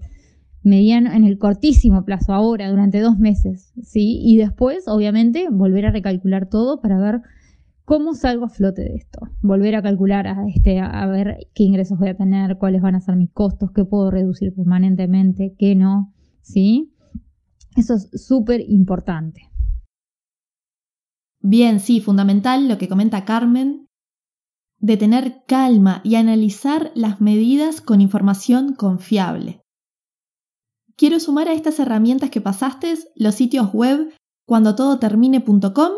mediano, 0.63 1.13
en 1.13 1.24
el 1.24 1.38
cortísimo 1.38 2.06
plazo, 2.06 2.34
ahora, 2.34 2.72
durante 2.72 3.00
dos 3.00 3.20
meses, 3.20 3.72
¿sí? 3.84 4.20
Y 4.24 4.38
después, 4.38 4.88
obviamente, 4.88 5.48
volver 5.51 5.86
a 5.86 5.92
recalcular 5.92 6.50
todo 6.50 6.82
para 6.82 6.98
ver 6.98 7.22
cómo 7.86 8.16
salgo 8.16 8.46
a 8.46 8.50
flote 8.50 8.82
de 8.82 8.96
esto. 8.96 9.20
Volver 9.44 9.75
a 9.75 9.84
calcular, 9.84 10.25
a, 10.25 10.48
este, 10.48 10.80
a 10.80 11.06
ver 11.06 11.38
qué 11.54 11.66
ingresos 11.66 12.00
voy 12.00 12.10
a 12.10 12.18
tener, 12.18 12.58
cuáles 12.58 12.82
van 12.82 12.96
a 12.96 13.00
ser 13.00 13.16
mis 13.16 13.30
costos, 13.30 13.70
qué 13.75 13.86
puedo 13.86 14.10
reducir 14.10 14.56
permanentemente, 14.56 15.54
qué 15.60 15.75
no, 15.75 16.16
¿sí? 16.42 16.96
Eso 17.75 17.94
es 17.94 18.10
súper 18.16 18.62
importante. 18.68 19.44
Bien, 21.50 21.80
sí, 21.80 22.01
fundamental 22.01 22.68
lo 22.68 22.77
que 22.77 22.89
comenta 22.89 23.24
Carmen, 23.24 23.88
de 24.80 24.98
tener 24.98 25.46
calma 25.48 26.01
y 26.04 26.16
analizar 26.16 26.92
las 26.94 27.22
medidas 27.22 27.80
con 27.80 28.01
información 28.01 28.74
confiable. 28.74 29.62
Quiero 30.98 31.22
sumar 31.22 31.48
a 31.48 31.54
estas 31.54 31.80
herramientas 31.80 32.32
que 32.32 32.42
pasaste 32.42 32.96
los 33.16 33.36
sitios 33.36 33.72
web 33.72 34.13
cuandotodotermine.com, 34.46 35.92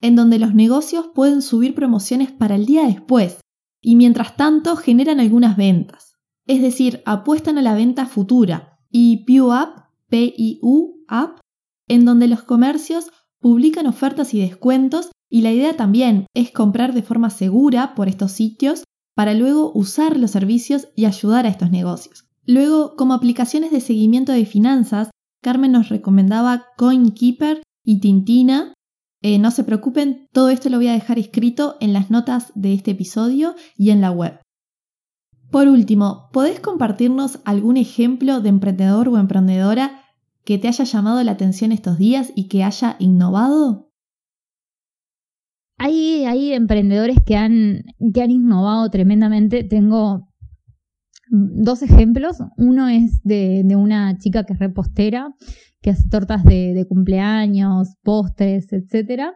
en 0.00 0.16
donde 0.16 0.40
los 0.40 0.54
negocios 0.54 1.10
pueden 1.14 1.40
subir 1.40 1.76
promociones 1.76 2.32
para 2.32 2.56
el 2.56 2.66
día 2.66 2.86
después 2.86 3.38
y 3.80 3.94
mientras 3.94 4.36
tanto 4.36 4.74
generan 4.74 5.20
algunas 5.20 5.56
ventas. 5.56 6.16
Es 6.48 6.60
decir, 6.60 7.00
apuestan 7.06 7.58
a 7.58 7.62
la 7.62 7.76
venta 7.76 8.06
futura 8.06 8.80
y 8.90 9.24
PUAP, 9.24 9.86
P-I-U, 10.08 11.04
App, 11.06 11.38
en 11.86 12.04
donde 12.04 12.26
los 12.26 12.42
comercios 12.42 13.12
publican 13.40 13.86
ofertas 13.86 14.34
y 14.34 14.40
descuentos 14.40 15.10
y 15.30 15.42
la 15.42 15.52
idea 15.52 15.76
también 15.76 16.26
es 16.34 16.50
comprar 16.50 16.92
de 16.92 17.02
forma 17.02 17.30
segura 17.30 17.94
por 17.94 18.08
estos 18.08 18.32
sitios 18.32 18.84
para 19.14 19.34
luego 19.34 19.72
usar 19.74 20.16
los 20.16 20.30
servicios 20.30 20.88
y 20.94 21.04
ayudar 21.04 21.46
a 21.46 21.50
estos 21.50 21.70
negocios. 21.70 22.26
Luego, 22.46 22.96
como 22.96 23.14
aplicaciones 23.14 23.70
de 23.70 23.80
seguimiento 23.80 24.32
de 24.32 24.46
finanzas, 24.46 25.10
Carmen 25.42 25.72
nos 25.72 25.88
recomendaba 25.88 26.66
CoinKeeper 26.76 27.62
y 27.84 28.00
Tintina. 28.00 28.74
Eh, 29.22 29.38
no 29.38 29.50
se 29.50 29.64
preocupen, 29.64 30.26
todo 30.32 30.50
esto 30.50 30.68
lo 30.68 30.78
voy 30.78 30.88
a 30.88 30.94
dejar 30.94 31.18
escrito 31.18 31.76
en 31.80 31.92
las 31.92 32.10
notas 32.10 32.52
de 32.54 32.74
este 32.74 32.92
episodio 32.92 33.54
y 33.76 33.90
en 33.90 34.00
la 34.00 34.10
web. 34.10 34.40
Por 35.50 35.68
último, 35.68 36.28
¿podés 36.32 36.60
compartirnos 36.60 37.40
algún 37.44 37.76
ejemplo 37.76 38.40
de 38.40 38.48
emprendedor 38.48 39.08
o 39.08 39.18
emprendedora 39.18 39.99
que 40.44 40.58
te 40.58 40.68
haya 40.68 40.84
llamado 40.84 41.22
la 41.22 41.32
atención 41.32 41.72
estos 41.72 41.98
días 41.98 42.32
y 42.34 42.48
que 42.48 42.64
haya 42.64 42.96
innovado? 42.98 43.90
Hay, 45.78 46.24
hay 46.26 46.52
emprendedores 46.52 47.18
que 47.24 47.36
han, 47.36 47.84
que 48.12 48.22
han 48.22 48.30
innovado 48.30 48.90
tremendamente. 48.90 49.64
Tengo 49.64 50.28
dos 51.30 51.82
ejemplos. 51.82 52.38
Uno 52.56 52.88
es 52.88 53.22
de, 53.22 53.64
una 53.76 54.18
chica 54.18 54.44
que 54.44 54.52
es 54.52 54.58
repostera, 54.58 55.34
que 55.80 55.90
hace 55.90 56.08
tortas 56.10 56.44
de, 56.44 56.74
de 56.74 56.86
cumpleaños, 56.86 57.96
postres, 58.02 58.72
etcétera. 58.72 59.34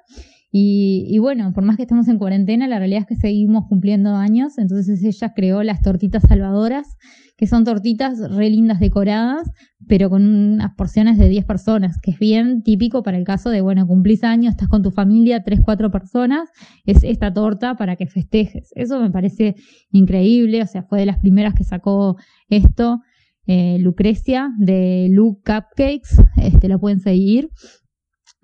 Y, 0.57 1.19
bueno, 1.19 1.53
por 1.53 1.65
más 1.65 1.77
que 1.77 1.83
estemos 1.83 2.07
en 2.07 2.17
cuarentena, 2.17 2.69
la 2.69 2.79
realidad 2.79 3.01
es 3.01 3.07
que 3.09 3.17
seguimos 3.17 3.65
cumpliendo 3.69 4.15
años. 4.15 4.57
Entonces 4.57 5.03
ella 5.03 5.33
creó 5.35 5.65
las 5.65 5.83
tortitas 5.83 6.23
salvadoras, 6.29 6.97
que 7.37 7.49
son 7.49 7.65
tortitas 7.65 8.21
re 8.31 8.51
lindas 8.51 8.79
decoradas, 8.79 9.51
pero 9.89 10.11
con 10.11 10.25
unas 10.25 10.73
porciones 10.77 11.19
de 11.19 11.29
10 11.29 11.45
personas, 11.45 11.99
que 12.01 12.13
es 12.13 12.21
bien 12.21 12.63
típico 12.63 13.03
para 13.03 13.19
el 13.19 13.25
caso 13.25 13.51
de, 13.51 13.63
bueno, 13.63 13.85
cumplís 13.89 14.23
años, 14.23 14.53
estás 14.53 14.69
con 14.69 14.85
tu 14.85 14.93
familia, 14.93 15.43
3, 15.43 15.59
4 15.65 15.91
personas, 15.91 16.49
es 16.87 17.03
esta 17.03 17.35
torta 17.35 17.75
para 17.75 17.97
que 17.97 18.07
festejes. 18.07 18.71
Eso 18.77 19.01
me 19.01 19.11
parece 19.11 19.57
increíble, 19.91 20.63
o 20.63 20.67
sea, 20.69 20.85
fue 20.85 21.01
de 21.01 21.07
las 21.07 21.19
primeras 21.19 21.55
que 21.55 21.65
sacó 21.65 22.15
esto. 22.49 23.01
Eh, 23.49 23.79
Lucrecia 23.81 24.51
de 24.57 25.09
Luke 25.11 25.41
Cupcakes, 25.45 26.17
este, 26.37 26.69
lo 26.69 26.79
pueden 26.79 27.01
seguir. 27.01 27.51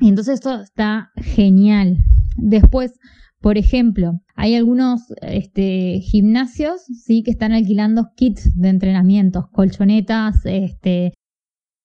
Entonces 0.09 0.35
esto 0.35 0.61
está 0.61 1.11
genial. 1.17 1.99
Después, 2.37 2.93
por 3.41 3.59
ejemplo, 3.59 4.21
hay 4.35 4.55
algunos 4.55 5.03
este, 5.23 6.01
gimnasios 6.01 6.83
¿sí? 7.05 7.23
que 7.23 7.31
están 7.31 7.53
alquilando 7.53 8.09
kits 8.17 8.55
de 8.55 8.69
entrenamientos, 8.69 9.45
colchonetas, 9.53 10.45
este, 10.45 11.13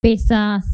pesas, 0.00 0.64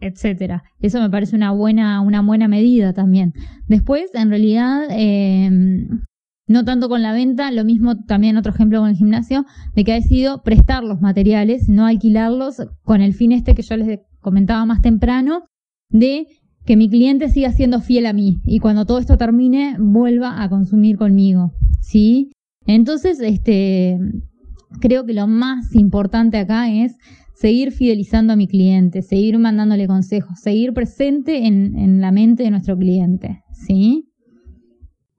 etcétera. 0.00 0.64
Eso 0.80 1.00
me 1.00 1.10
parece 1.10 1.36
una 1.36 1.52
buena, 1.52 2.00
una 2.00 2.20
buena 2.22 2.48
medida 2.48 2.92
también. 2.92 3.32
Después, 3.68 4.10
en 4.14 4.30
realidad, 4.30 4.86
em, 4.90 6.02
no 6.48 6.64
tanto 6.64 6.88
con 6.88 7.02
la 7.02 7.12
venta, 7.12 7.50
lo 7.52 7.64
mismo 7.64 8.04
también 8.04 8.36
otro 8.36 8.52
ejemplo 8.52 8.80
con 8.80 8.90
el 8.90 8.96
gimnasio, 8.96 9.46
de 9.74 9.84
que 9.84 9.92
ha 9.92 9.96
decidido 9.96 10.42
prestar 10.42 10.82
los 10.82 11.00
materiales, 11.00 11.68
no 11.68 11.86
alquilarlos, 11.86 12.56
con 12.82 13.00
el 13.00 13.14
fin 13.14 13.32
este 13.32 13.54
que 13.54 13.62
yo 13.62 13.76
les 13.76 14.00
comentaba 14.20 14.64
más 14.66 14.82
temprano, 14.82 15.44
de 15.88 16.26
que 16.64 16.76
mi 16.76 16.88
cliente 16.88 17.28
siga 17.28 17.52
siendo 17.52 17.80
fiel 17.80 18.06
a 18.06 18.12
mí 18.12 18.40
y 18.44 18.58
cuando 18.58 18.86
todo 18.86 18.98
esto 18.98 19.16
termine 19.18 19.76
vuelva 19.78 20.42
a 20.42 20.48
consumir 20.48 20.96
conmigo, 20.96 21.52
¿sí? 21.80 22.30
Entonces, 22.66 23.20
este, 23.20 23.98
creo 24.80 25.04
que 25.04 25.14
lo 25.14 25.26
más 25.26 25.74
importante 25.74 26.38
acá 26.38 26.70
es 26.72 26.96
seguir 27.34 27.72
fidelizando 27.72 28.32
a 28.32 28.36
mi 28.36 28.46
cliente, 28.46 29.02
seguir 29.02 29.38
mandándole 29.38 29.88
consejos, 29.88 30.38
seguir 30.40 30.72
presente 30.72 31.46
en, 31.46 31.76
en 31.76 32.00
la 32.00 32.12
mente 32.12 32.44
de 32.44 32.50
nuestro 32.50 32.78
cliente, 32.78 33.42
¿sí? 33.52 34.08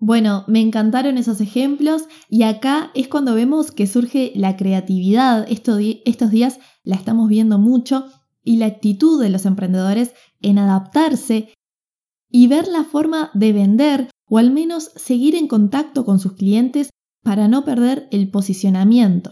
Bueno, 0.05 0.43
me 0.47 0.59
encantaron 0.59 1.17
esos 1.17 1.39
ejemplos 1.39 2.09
y 2.29 2.43
acá 2.43 2.91
es 2.93 3.07
cuando 3.07 3.35
vemos 3.35 3.71
que 3.71 3.87
surge 3.87 4.33
la 4.35 4.57
creatividad. 4.57 5.45
estos 5.49 6.29
días 6.29 6.59
la 6.83 6.97
estamos 6.97 7.29
viendo 7.29 7.57
mucho 7.57 8.05
y 8.43 8.57
la 8.57 8.65
actitud 8.65 9.21
de 9.21 9.29
los 9.29 9.45
emprendedores 9.45 10.13
en 10.43 10.59
adaptarse 10.59 11.53
y 12.29 12.47
ver 12.47 12.67
la 12.67 12.83
forma 12.83 13.31
de 13.33 13.53
vender 13.53 14.09
o 14.29 14.37
al 14.37 14.51
menos 14.51 14.91
seguir 14.95 15.35
en 15.35 15.47
contacto 15.47 16.05
con 16.05 16.19
sus 16.19 16.33
clientes 16.33 16.89
para 17.23 17.47
no 17.47 17.63
perder 17.63 18.07
el 18.11 18.29
posicionamiento. 18.29 19.31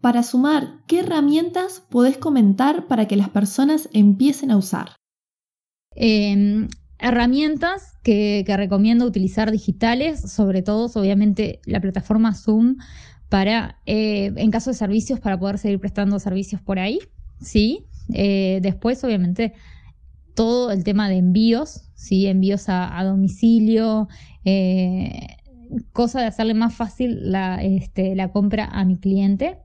Para 0.00 0.22
sumar, 0.22 0.82
¿qué 0.86 1.00
herramientas 1.00 1.82
podés 1.90 2.16
comentar 2.16 2.86
para 2.86 3.06
que 3.06 3.16
las 3.16 3.28
personas 3.28 3.88
empiecen 3.92 4.50
a 4.50 4.56
usar? 4.56 4.96
Em, 5.94 6.68
herramientas 6.98 7.98
que, 8.02 8.44
recomiendo 8.46 9.04
utilizar 9.04 9.50
digitales, 9.50 10.20
sobre 10.32 10.62
todo 10.62 10.90
obviamente 10.98 11.60
la 11.66 11.80
plataforma 11.80 12.34
Zoom 12.34 12.76
para, 13.28 13.80
eh, 13.84 14.32
en 14.36 14.50
caso 14.50 14.70
de 14.70 14.76
servicios, 14.76 15.20
para 15.20 15.38
poder 15.38 15.58
seguir 15.58 15.78
prestando 15.78 16.18
servicios 16.18 16.62
por 16.62 16.78
ahí. 16.78 16.98
¿sí? 17.40 17.86
Eh, 18.12 18.60
después, 18.62 19.02
obviamente, 19.04 19.54
todo 20.34 20.70
el 20.70 20.84
tema 20.84 21.08
de 21.08 21.16
envíos, 21.16 21.82
¿sí? 21.94 22.26
envíos 22.26 22.64
a, 22.68 23.02
domicilio, 23.04 24.08
eh, 24.44 25.36
cosa 25.92 26.20
de 26.20 26.26
hacerle 26.26 26.54
más 26.54 26.74
fácil 26.74 27.30
la, 27.30 27.62
este, 27.62 28.14
la 28.14 28.32
compra 28.32 28.64
a 28.64 28.84
mi 28.84 28.96
cliente. 28.96 29.58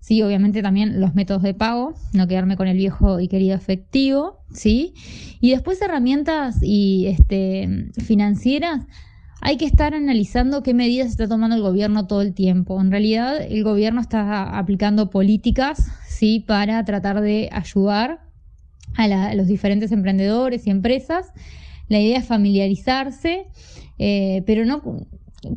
Sí, 0.00 0.22
obviamente 0.22 0.62
también 0.62 1.00
los 1.00 1.14
métodos 1.14 1.42
de 1.42 1.52
pago, 1.52 1.94
no 2.14 2.26
quedarme 2.26 2.56
con 2.56 2.66
el 2.66 2.78
viejo 2.78 3.20
y 3.20 3.28
querido 3.28 3.54
efectivo, 3.54 4.38
¿sí? 4.52 4.94
Y 5.40 5.50
después 5.50 5.82
herramientas 5.82 6.60
y 6.62 7.06
este, 7.08 7.90
financieras, 8.02 8.86
hay 9.40 9.56
que 9.56 9.66
estar 9.66 9.94
analizando 9.94 10.62
qué 10.62 10.74
medidas 10.74 11.08
está 11.08 11.28
tomando 11.28 11.56
el 11.56 11.62
gobierno 11.62 12.06
todo 12.06 12.22
el 12.22 12.34
tiempo. 12.34 12.80
En 12.80 12.90
realidad, 12.90 13.40
el 13.40 13.62
gobierno 13.62 14.00
está 14.00 14.58
aplicando 14.58 15.10
políticas, 15.10 15.90
¿sí? 16.18 16.40
Para 16.40 16.84
tratar 16.84 17.20
de 17.20 17.48
ayudar 17.52 18.20
a, 18.96 19.34
los 19.34 19.46
diferentes 19.46 19.92
emprendedores 19.92 20.66
y 20.66 20.70
empresas. 20.70 21.32
La 21.88 22.00
idea 22.00 22.18
es 22.18 22.26
familiarizarse, 22.26 23.46
eh, 23.98 24.42
pero 24.44 24.64
no 24.64 25.06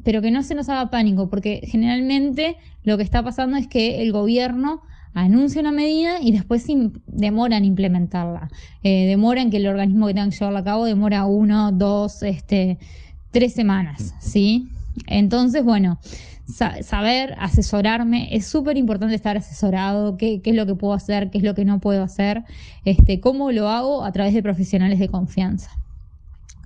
pero 0.03 0.21
que 0.21 0.29
no 0.29 0.43
se 0.43 0.53
nos 0.53 0.69
haga 0.69 0.91
pánico, 0.91 1.27
porque 1.27 1.61
generalmente 1.63 2.57
lo 2.83 2.97
que 2.97 3.03
está 3.03 3.23
pasando 3.23 3.57
es 3.57 3.65
que 3.65 4.03
el 4.03 4.11
gobierno 4.11 4.83
anuncia 5.15 5.59
una 5.59 5.71
medida 5.71 6.21
y 6.21 6.31
después 6.31 6.67
demora 7.07 7.57
en 7.57 7.65
implementarla. 7.65 8.51
Eh, 8.83 9.07
demora 9.07 9.41
en 9.41 9.49
que 9.49 9.57
el 9.57 9.65
organismo 9.65 10.05
que 10.05 10.13
tenga 10.13 10.29
que 10.29 10.35
llevarla 10.35 10.59
a 10.59 10.63
cabo 10.63 10.85
demora 10.85 11.25
uno, 11.25 11.71
dos, 11.71 12.21
este, 12.21 12.77
tres 13.31 13.53
semanas, 13.53 14.13
¿sí? 14.19 14.69
Entonces, 15.07 15.63
bueno, 15.63 15.99
saber 16.47 17.35
asesorarme, 17.39 18.35
es 18.35 18.45
súper 18.45 18.77
importante 18.77 19.15
estar 19.15 19.37
asesorado, 19.37 20.17
qué, 20.17 20.41
qué, 20.41 20.51
es 20.51 20.55
lo 20.55 20.65
que 20.65 20.75
puedo 20.75 20.93
hacer, 20.93 21.29
qué 21.29 21.37
es 21.37 21.43
lo 21.43 21.55
que 21.55 21.65
no 21.65 21.79
puedo 21.79 22.03
hacer, 22.03 22.43
este, 22.85 23.19
cómo 23.19 23.51
lo 23.51 23.69
hago 23.69 24.03
a 24.03 24.11
través 24.11 24.33
de 24.33 24.43
profesionales 24.43 24.99
de 24.99 25.09
confianza. 25.09 25.80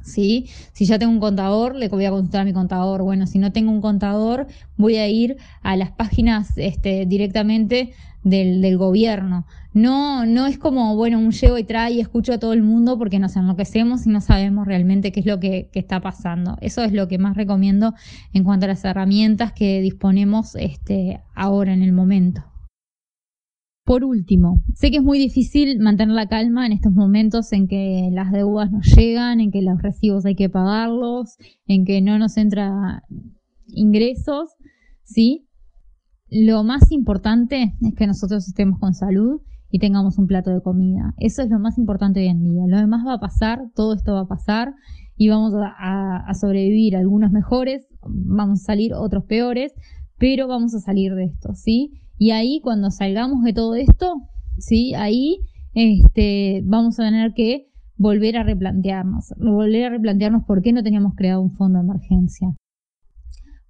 ¿Sí? 0.05 0.47
Si 0.73 0.85
ya 0.85 0.97
tengo 0.99 1.11
un 1.11 1.19
contador, 1.19 1.75
le 1.75 1.89
voy 1.89 2.05
a 2.05 2.11
consultar 2.11 2.41
a 2.41 2.45
mi 2.45 2.53
contador. 2.53 3.01
Bueno, 3.03 3.27
si 3.27 3.39
no 3.39 3.51
tengo 3.51 3.71
un 3.71 3.81
contador, 3.81 4.47
voy 4.77 4.97
a 4.97 5.07
ir 5.07 5.37
a 5.61 5.75
las 5.75 5.91
páginas 5.91 6.57
este, 6.57 7.05
directamente 7.05 7.93
del, 8.23 8.77
gobierno. 8.77 9.45
No, 9.73 10.25
no 10.25 10.47
es 10.47 10.57
como, 10.57 10.95
bueno, 10.95 11.19
un 11.19 11.31
llevo 11.31 11.57
y 11.57 11.63
trae 11.63 11.93
y 11.93 11.99
escucho 11.99 12.33
a 12.33 12.39
todo 12.39 12.53
el 12.53 12.63
mundo 12.63 12.97
porque 12.97 13.19
nos 13.19 13.35
enloquecemos 13.35 14.05
y 14.07 14.09
no 14.09 14.21
sabemos 14.21 14.65
realmente 14.67 15.11
qué 15.11 15.19
es 15.19 15.25
lo 15.25 15.39
que, 15.39 15.69
que, 15.71 15.79
está 15.79 15.99
pasando. 15.99 16.57
Eso 16.61 16.83
es 16.83 16.91
lo 16.93 17.07
que 17.07 17.17
más 17.17 17.35
recomiendo 17.35 17.93
en 18.33 18.43
cuanto 18.43 18.65
a 18.65 18.69
las 18.69 18.83
herramientas 18.83 19.53
que 19.53 19.81
disponemos 19.81 20.55
este, 20.55 21.21
ahora 21.35 21.73
en 21.73 21.83
el 21.83 21.91
momento. 21.91 22.43
Por 23.85 24.03
último, 24.03 24.63
sé 24.73 24.89
que 24.89 24.97
es 24.97 25.03
muy 25.03 25.19
difícil 25.19 25.79
mantener 25.79 26.15
la 26.15 26.27
calma 26.27 26.65
en 26.65 26.71
estos 26.71 26.91
momentos 26.91 27.53
en 27.53 27.67
que 27.67 28.09
las 28.11 28.31
deudas 28.31 28.71
nos 28.71 28.87
llegan, 28.95 29.39
en 29.39 29.51
que 29.51 29.61
los 29.61 29.79
recibos 29.79 30.25
hay 30.25 30.33
que 30.33 30.49
pagarlos, 30.49 31.37
en 31.67 31.85
que 31.85 32.01
no 32.01 32.17
nos 32.17 32.35
entra 32.37 33.03
ingresos, 33.67 34.49
¿sí? 35.03 35.47
Lo 36.31 36.63
más 36.63 36.91
importante 36.91 37.75
es 37.79 37.93
que 37.93 38.07
nosotros 38.07 38.47
estemos 38.47 38.79
con 38.79 38.95
salud 38.95 39.41
y 39.69 39.77
tengamos 39.77 40.17
un 40.17 40.25
plato 40.25 40.49
de 40.49 40.63
comida. 40.63 41.13
Eso 41.17 41.43
es 41.43 41.51
lo 41.51 41.59
más 41.59 41.77
importante 41.77 42.21
hoy 42.21 42.27
en 42.27 42.41
día. 42.41 42.63
Lo 42.65 42.77
demás 42.77 43.05
va 43.05 43.13
a 43.13 43.19
pasar, 43.19 43.69
todo 43.75 43.93
esto 43.93 44.15
va 44.15 44.21
a 44.21 44.27
pasar 44.27 44.73
y 45.15 45.29
vamos 45.29 45.53
a, 45.53 46.25
a 46.27 46.33
sobrevivir, 46.33 46.95
algunos 46.95 47.31
mejores, 47.31 47.85
vamos 48.01 48.61
a 48.61 48.65
salir 48.65 48.95
otros 48.95 49.25
peores, 49.25 49.73
pero 50.17 50.47
vamos 50.47 50.73
a 50.73 50.79
salir 50.79 51.13
de 51.13 51.25
esto, 51.25 51.53
¿sí? 51.53 52.01
Y 52.17 52.31
ahí 52.31 52.59
cuando 52.61 52.91
salgamos 52.91 53.43
de 53.43 53.53
todo 53.53 53.75
esto, 53.75 54.15
¿sí? 54.57 54.93
Ahí 54.95 55.37
este, 55.73 56.61
vamos 56.65 56.99
a 56.99 57.03
tener 57.03 57.33
que 57.33 57.67
volver 57.97 58.37
a 58.37 58.43
replantearnos, 58.43 59.33
volver 59.37 59.85
a 59.85 59.89
replantearnos 59.89 60.43
por 60.45 60.61
qué 60.61 60.73
no 60.73 60.83
teníamos 60.83 61.13
creado 61.15 61.41
un 61.41 61.51
fondo 61.51 61.79
de 61.79 61.85
emergencia. 61.85 62.55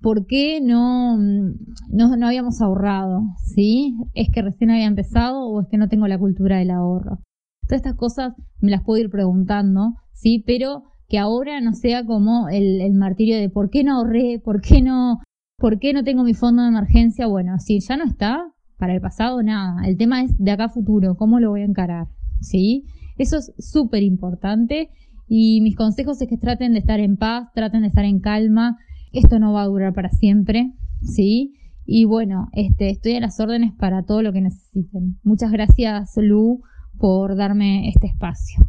¿Por 0.01 0.27
qué 0.27 0.61
no, 0.61 1.17
no, 1.17 2.15
no 2.15 2.27
habíamos 2.27 2.61
ahorrado? 2.61 3.23
¿Sí? 3.37 3.95
¿Es 4.13 4.29
que 4.31 4.43
recién 4.43 4.69
había 4.69 4.85
empezado 4.85 5.47
o 5.47 5.61
es 5.61 5.67
que 5.67 5.77
no 5.77 5.87
tengo 5.87 6.07
la 6.07 6.19
cultura 6.19 6.57
del 6.57 6.69
ahorro? 6.71 7.19
Todas 7.67 7.81
estas 7.81 7.95
cosas 7.95 8.33
me 8.61 8.69
las 8.69 8.83
puedo 8.83 9.01
ir 9.01 9.09
preguntando, 9.09 9.95
¿sí? 10.13 10.43
Pero 10.45 10.83
que 11.07 11.17
ahora 11.17 11.59
no 11.61 11.73
sea 11.73 12.05
como 12.05 12.49
el, 12.49 12.81
el 12.81 12.93
martirio 12.93 13.37
de 13.37 13.49
por 13.49 13.69
qué 13.71 13.83
no 13.83 13.97
ahorré, 13.97 14.39
por 14.43 14.61
qué 14.61 14.81
no, 14.81 15.19
¿Por 15.57 15.79
qué 15.79 15.93
no 15.93 16.03
tengo 16.03 16.23
mi 16.23 16.33
fondo 16.33 16.63
de 16.63 16.69
emergencia? 16.69 17.27
Bueno, 17.27 17.59
si 17.59 17.79
ya 17.79 17.95
no 17.95 18.03
está, 18.03 18.51
para 18.77 18.93
el 18.93 19.01
pasado 19.01 19.41
nada. 19.41 19.87
El 19.87 19.97
tema 19.97 20.21
es 20.21 20.37
de 20.37 20.51
acá 20.51 20.65
a 20.65 20.69
futuro, 20.69 21.15
¿cómo 21.15 21.39
lo 21.39 21.49
voy 21.49 21.61
a 21.61 21.65
encarar? 21.65 22.07
¿Sí? 22.41 22.83
Eso 23.17 23.37
es 23.37 23.53
súper 23.57 24.03
importante 24.03 24.89
y 25.27 25.61
mis 25.61 25.77
consejos 25.77 26.21
es 26.21 26.27
que 26.27 26.37
traten 26.37 26.73
de 26.73 26.79
estar 26.79 26.99
en 26.99 27.15
paz, 27.15 27.47
traten 27.53 27.81
de 27.81 27.87
estar 27.87 28.03
en 28.03 28.19
calma. 28.19 28.77
Esto 29.13 29.39
no 29.39 29.53
va 29.53 29.63
a 29.63 29.67
durar 29.67 29.93
para 29.93 30.09
siempre, 30.09 30.73
¿sí? 31.01 31.53
Y 31.85 32.03
bueno, 32.03 32.49
este, 32.51 32.89
estoy 32.89 33.15
a 33.15 33.21
las 33.21 33.39
órdenes 33.39 33.71
para 33.79 34.03
todo 34.03 34.21
lo 34.21 34.33
que 34.33 34.41
necesiten. 34.41 35.19
Muchas 35.23 35.51
gracias, 35.51 36.11
Lu, 36.17 36.61
por 36.97 37.37
darme 37.37 37.87
este 37.87 38.07
espacio. 38.07 38.59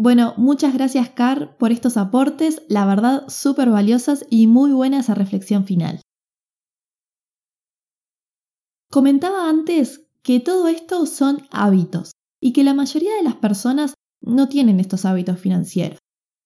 Bueno, 0.00 0.32
muchas 0.36 0.74
gracias 0.74 1.10
Car 1.10 1.56
por 1.58 1.72
estos 1.72 1.96
aportes, 1.96 2.62
la 2.68 2.86
verdad 2.86 3.24
súper 3.26 3.68
valiosas 3.68 4.24
y 4.30 4.46
muy 4.46 4.70
buena 4.70 5.00
esa 5.00 5.16
reflexión 5.16 5.64
final. 5.64 6.00
Comentaba 8.92 9.48
antes 9.48 10.06
que 10.22 10.38
todo 10.38 10.68
esto 10.68 11.04
son 11.04 11.48
hábitos 11.50 12.12
y 12.40 12.52
que 12.52 12.62
la 12.62 12.74
mayoría 12.74 13.12
de 13.16 13.24
las 13.24 13.34
personas 13.34 13.94
no 14.20 14.48
tienen 14.48 14.78
estos 14.78 15.04
hábitos 15.04 15.40
financieros. 15.40 15.98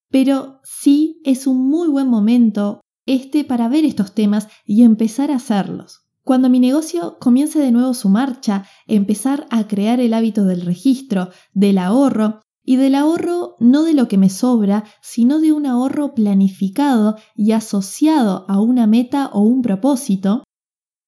Pero 0.09 0.61
sí 0.65 1.21
es 1.23 1.47
un 1.47 1.69
muy 1.69 1.89
buen 1.89 2.09
momento 2.09 2.81
este 3.05 3.45
para 3.45 3.69
ver 3.69 3.85
estos 3.85 4.15
temas 4.15 4.49
y 4.65 4.83
empezar 4.83 5.31
a 5.31 5.37
hacerlos. 5.37 6.07
Cuando 6.25 6.49
mi 6.49 6.59
negocio 6.59 7.19
comience 7.21 7.59
de 7.59 7.71
nuevo 7.71 7.93
su 7.93 8.09
marcha, 8.09 8.65
empezar 8.87 9.47
a 9.51 9.69
crear 9.69 10.01
el 10.01 10.15
hábito 10.15 10.45
del 10.45 10.63
registro, 10.63 11.29
del 11.53 11.77
ahorro 11.77 12.41
y 12.65 12.77
del 12.77 12.95
ahorro 12.95 13.57
no 13.59 13.83
de 13.83 13.95
lo 13.95 14.09
que 14.09 14.19
me 14.19 14.31
sobra, 14.31 14.85
sino 15.01 15.41
de 15.41 15.53
un 15.53 15.67
ahorro 15.67 16.15
planificado 16.15 17.17
y 17.35 17.53
asociado 17.53 18.45
a 18.49 18.61
una 18.61 18.87
meta 18.87 19.31
o 19.33 19.41
un 19.41 19.63
propósito, 19.63 20.45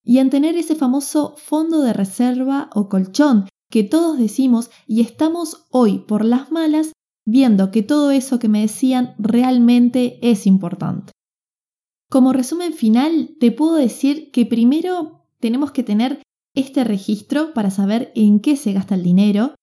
y 0.04 0.18
en 0.18 0.30
tener 0.30 0.56
ese 0.56 0.74
famoso 0.74 1.34
fondo 1.36 1.80
de 1.80 1.92
reserva 1.92 2.68
o 2.74 2.88
colchón 2.88 3.48
que 3.70 3.82
todos 3.82 4.18
decimos 4.18 4.70
y 4.86 5.00
estamos 5.00 5.66
hoy 5.70 5.98
por 5.98 6.24
las 6.24 6.52
malas 6.52 6.92
viendo 7.26 7.70
que 7.70 7.82
todo 7.82 8.10
eso 8.10 8.38
que 8.38 8.48
me 8.48 8.60
decían 8.60 9.14
realmente 9.18 10.18
es 10.22 10.46
importante. 10.46 11.12
Como 12.10 12.32
resumen 12.32 12.74
final, 12.74 13.34
te 13.40 13.50
puedo 13.50 13.74
decir 13.74 14.30
que 14.30 14.46
primero 14.46 15.26
tenemos 15.40 15.72
que 15.72 15.82
tener 15.82 16.22
este 16.54 16.84
registro 16.84 17.52
para 17.54 17.70
saber 17.70 18.12
en 18.14 18.40
qué 18.40 18.56
se 18.56 18.72
gasta 18.72 18.94
el 18.94 19.02
dinero, 19.02 19.54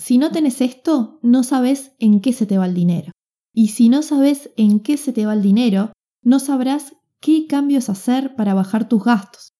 si 0.00 0.16
no 0.16 0.32
tenés 0.32 0.60
esto, 0.62 1.18
no 1.22 1.42
sabes 1.42 1.92
en 1.98 2.20
qué 2.20 2.32
se 2.32 2.46
te 2.46 2.56
va 2.56 2.66
el 2.66 2.74
dinero. 2.74 3.12
Y 3.52 3.68
si 3.68 3.88
no 3.88 4.02
sabes 4.02 4.50
en 4.56 4.80
qué 4.80 4.96
se 4.96 5.12
te 5.12 5.26
va 5.26 5.34
el 5.34 5.42
dinero, 5.42 5.92
no 6.22 6.38
sabrás 6.38 6.94
qué 7.20 7.46
cambios 7.46 7.90
hacer 7.90 8.34
para 8.34 8.54
bajar 8.54 8.88
tus 8.88 9.04
gastos. 9.04 9.52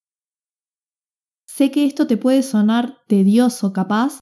Sé 1.47 1.71
que 1.71 1.85
esto 1.85 2.07
te 2.07 2.17
puede 2.17 2.43
sonar 2.43 2.99
tedioso 3.07 3.73
capaz 3.73 4.21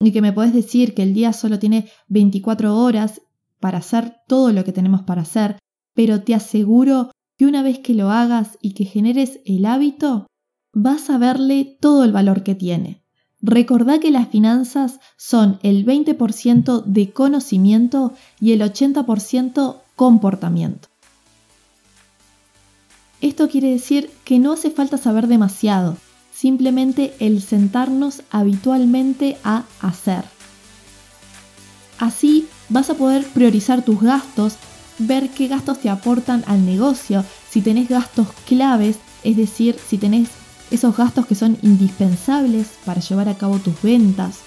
y 0.00 0.10
que 0.12 0.22
me 0.22 0.32
puedes 0.32 0.52
decir 0.52 0.94
que 0.94 1.02
el 1.02 1.14
día 1.14 1.32
solo 1.32 1.58
tiene 1.58 1.88
24 2.08 2.76
horas 2.76 3.22
para 3.60 3.78
hacer 3.78 4.16
todo 4.26 4.50
lo 4.52 4.64
que 4.64 4.72
tenemos 4.72 5.02
para 5.02 5.22
hacer, 5.22 5.58
pero 5.94 6.24
te 6.24 6.34
aseguro 6.34 7.12
que 7.38 7.46
una 7.46 7.62
vez 7.62 7.78
que 7.78 7.94
lo 7.94 8.10
hagas 8.10 8.58
y 8.60 8.74
que 8.74 8.86
generes 8.86 9.40
el 9.44 9.66
hábito, 9.66 10.26
vas 10.72 11.10
a 11.10 11.18
verle 11.18 11.78
todo 11.80 12.02
el 12.04 12.12
valor 12.12 12.42
que 12.42 12.54
tiene. 12.54 13.04
Recordá 13.42 14.00
que 14.00 14.10
las 14.10 14.28
finanzas 14.28 15.00
son 15.16 15.58
el 15.62 15.86
20% 15.86 16.84
de 16.84 17.10
conocimiento 17.10 18.12
y 18.38 18.52
el 18.52 18.60
80% 18.60 19.76
comportamiento. 19.96 20.88
Esto 23.20 23.48
quiere 23.48 23.70
decir 23.70 24.10
que 24.24 24.38
no 24.38 24.52
hace 24.52 24.70
falta 24.70 24.96
saber 24.96 25.26
demasiado, 25.26 25.96
simplemente 26.32 27.14
el 27.18 27.42
sentarnos 27.42 28.22
habitualmente 28.30 29.36
a 29.44 29.64
hacer. 29.80 30.24
Así 31.98 32.48
vas 32.70 32.88
a 32.88 32.94
poder 32.94 33.26
priorizar 33.26 33.82
tus 33.84 34.00
gastos, 34.00 34.54
ver 34.98 35.28
qué 35.30 35.48
gastos 35.48 35.80
te 35.80 35.90
aportan 35.90 36.44
al 36.46 36.64
negocio, 36.64 37.24
si 37.50 37.60
tenés 37.60 37.88
gastos 37.90 38.28
claves, 38.46 38.96
es 39.22 39.36
decir, 39.36 39.76
si 39.86 39.98
tenés 39.98 40.30
esos 40.70 40.96
gastos 40.96 41.26
que 41.26 41.34
son 41.34 41.58
indispensables 41.62 42.68
para 42.84 43.00
llevar 43.00 43.28
a 43.28 43.36
cabo 43.36 43.58
tus 43.58 43.80
ventas. 43.82 44.38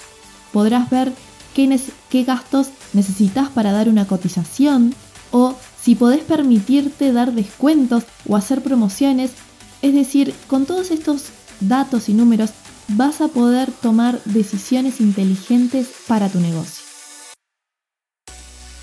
Podrás 0.52 0.90
ver 0.90 1.14
qué, 1.54 2.24
gastos 2.24 2.70
necesitas 2.94 3.50
para 3.50 3.72
dar 3.72 3.90
una 3.90 4.06
cotización 4.06 4.94
o 5.32 5.56
si 5.82 5.96
podés 5.96 6.22
permitirte 6.22 7.12
dar 7.12 7.34
descuentos 7.34 8.04
o 8.28 8.36
hacer 8.36 8.62
promociones. 8.62 9.32
Es 9.82 9.94
decir, 9.94 10.34
con 10.48 10.66
todos 10.66 10.92
estos 10.92 11.26
datos 11.60 12.10
y 12.10 12.14
números 12.14 12.52
vas 12.90 13.22
a 13.22 13.28
poder 13.28 13.72
tomar 13.72 14.22
decisiones 14.26 15.02
inteligentes 15.02 15.88
para 16.08 16.30
tu 16.30 16.40
negocio. 16.40 16.84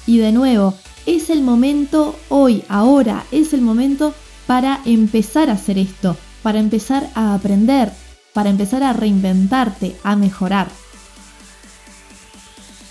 Y 0.06 0.18
de 0.18 0.32
nuevo, 0.32 0.74
es 1.06 1.30
el 1.30 1.42
momento 1.42 2.16
hoy, 2.28 2.64
ahora, 2.68 3.24
es 3.30 3.52
el 3.52 3.60
momento 3.60 4.14
para 4.46 4.80
empezar 4.84 5.48
a 5.50 5.52
hacer 5.52 5.78
esto, 5.78 6.16
para 6.42 6.58
empezar 6.58 7.08
a 7.14 7.34
aprender, 7.34 7.92
para 8.32 8.50
empezar 8.50 8.82
a 8.82 8.92
reinventarte, 8.92 9.96
a 10.04 10.16
mejorar. 10.16 10.68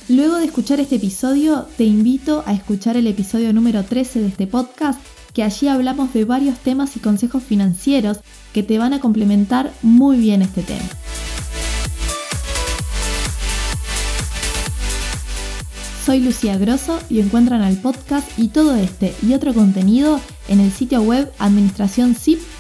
Luego 0.10 0.38
de 0.38 0.46
escuchar 0.46 0.80
este 0.80 0.96
episodio, 0.96 1.68
te 1.78 1.84
invito 1.84 2.44
a 2.48 2.54
escuchar 2.54 2.98
el 2.98 3.06
episodio 3.06 3.54
número 3.54 3.84
13 3.84 4.22
de 4.22 4.28
este 4.28 4.48
podcast, 4.48 5.00
que 5.34 5.44
allí 5.44 5.68
hablamos 5.68 6.14
de 6.14 6.26
varios 6.26 6.58
temas 6.58 6.96
y 6.98 7.00
consejos 7.00 7.44
financieros 7.44 8.20
que 8.52 8.64
te 8.64 8.80
van 8.80 8.94
a 8.94 9.00
complementar 9.00 9.72
muy 9.84 10.18
bien 10.18 10.42
este 10.42 10.64
tema. 10.64 10.90
Soy 16.04 16.22
Lucía 16.22 16.58
Grosso 16.58 17.00
y 17.08 17.20
encuentran 17.20 17.62
al 17.62 17.78
podcast 17.78 18.28
y 18.40 18.48
todo 18.48 18.76
este 18.76 19.14
y 19.22 19.36
otro 19.36 19.54
contenido 19.54 20.20
en 20.48 20.60
el 20.60 20.72
sitio 20.72 21.04
web 21.04 21.32
administracionzip.com. 21.38 22.59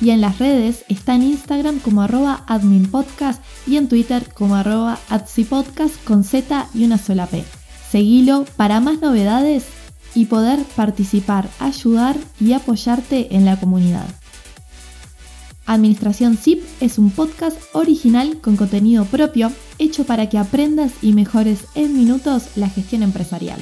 Y 0.00 0.10
en 0.10 0.20
las 0.20 0.38
redes 0.38 0.84
está 0.88 1.14
en 1.14 1.22
Instagram 1.22 1.78
como 1.78 2.02
arroba 2.02 2.44
adminpodcast 2.46 3.40
y 3.66 3.76
en 3.76 3.88
Twitter 3.88 4.28
como 4.34 4.56
arroba 4.56 4.98
adsipodcast 5.08 6.02
con 6.04 6.24
Z 6.24 6.68
y 6.74 6.84
una 6.84 6.98
sola 6.98 7.26
P. 7.26 7.44
Seguilo 7.90 8.44
para 8.56 8.80
más 8.80 9.00
novedades 9.00 9.66
y 10.14 10.26
poder 10.26 10.60
participar, 10.76 11.48
ayudar 11.60 12.16
y 12.40 12.52
apoyarte 12.52 13.36
en 13.36 13.44
la 13.44 13.58
comunidad. 13.58 14.06
Administración 15.66 16.36
SIP 16.36 16.62
es 16.80 16.98
un 16.98 17.10
podcast 17.10 17.56
original 17.72 18.40
con 18.40 18.56
contenido 18.56 19.04
propio 19.04 19.52
hecho 19.78 20.04
para 20.04 20.28
que 20.28 20.38
aprendas 20.38 20.92
y 21.00 21.12
mejores 21.12 21.66
en 21.74 21.96
minutos 21.96 22.56
la 22.56 22.68
gestión 22.68 23.02
empresarial. 23.02 23.60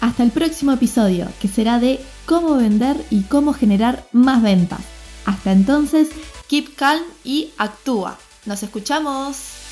Hasta 0.00 0.22
el 0.22 0.30
próximo 0.30 0.72
episodio, 0.72 1.28
que 1.40 1.48
será 1.48 1.80
de 1.80 2.00
cómo 2.26 2.56
vender 2.56 2.96
y 3.10 3.22
cómo 3.22 3.52
generar 3.52 4.06
más 4.12 4.42
ventas. 4.42 4.80
Hasta 5.24 5.52
entonces, 5.52 6.08
keep 6.46 6.74
calm 6.76 7.02
y 7.24 7.50
actúa. 7.58 8.18
Nos 8.46 8.62
escuchamos. 8.62 9.67